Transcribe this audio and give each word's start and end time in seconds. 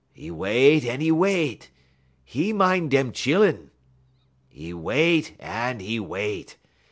'E 0.17 0.31
wait 0.31 0.83
en 0.83 0.99
'e 0.99 1.11
wait. 1.11 1.69
'E 2.35 2.53
min' 2.53 2.89
dem 2.89 3.11
chillun. 3.11 3.69
'E 4.51 4.73
wait 4.73 5.35
en 5.39 5.79
'e 5.79 5.99
wait. 5.99 6.55